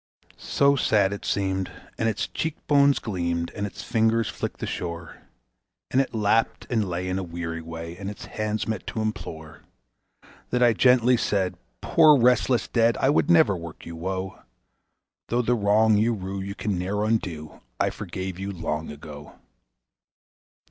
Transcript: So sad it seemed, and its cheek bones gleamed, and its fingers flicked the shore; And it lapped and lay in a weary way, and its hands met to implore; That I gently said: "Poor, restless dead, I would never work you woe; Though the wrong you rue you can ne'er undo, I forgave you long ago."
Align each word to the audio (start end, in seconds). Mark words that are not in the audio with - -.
So 0.39 0.75
sad 0.75 1.13
it 1.13 1.25
seemed, 1.25 1.69
and 1.95 2.09
its 2.09 2.25
cheek 2.27 2.55
bones 2.65 2.97
gleamed, 2.97 3.51
and 3.51 3.67
its 3.67 3.83
fingers 3.83 4.27
flicked 4.27 4.59
the 4.59 4.65
shore; 4.65 5.17
And 5.91 6.01
it 6.01 6.11
lapped 6.15 6.65
and 6.71 6.89
lay 6.89 7.07
in 7.07 7.19
a 7.19 7.23
weary 7.23 7.61
way, 7.61 7.95
and 7.95 8.09
its 8.09 8.25
hands 8.25 8.67
met 8.67 8.87
to 8.87 8.99
implore; 9.03 9.61
That 10.49 10.63
I 10.63 10.73
gently 10.73 11.17
said: 11.17 11.55
"Poor, 11.81 12.19
restless 12.19 12.67
dead, 12.67 12.97
I 12.97 13.11
would 13.11 13.29
never 13.29 13.55
work 13.55 13.85
you 13.85 13.95
woe; 13.95 14.39
Though 15.27 15.43
the 15.43 15.53
wrong 15.53 15.97
you 15.99 16.15
rue 16.15 16.41
you 16.41 16.55
can 16.55 16.79
ne'er 16.79 17.03
undo, 17.03 17.61
I 17.79 17.91
forgave 17.91 18.39
you 18.39 18.51
long 18.51 18.89
ago." 18.89 19.35